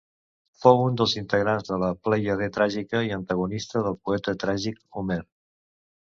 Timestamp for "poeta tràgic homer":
4.09-5.19